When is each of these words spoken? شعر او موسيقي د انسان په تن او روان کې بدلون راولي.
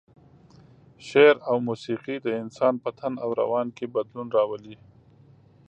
شعر 1.07 1.35
او 1.49 1.55
موسيقي 1.67 2.15
د 2.21 2.27
انسان 2.41 2.73
په 2.83 2.89
تن 2.99 3.13
او 3.23 3.29
روان 3.41 3.67
کې 3.77 3.85
بدلون 3.95 4.27
راولي. 4.37 4.75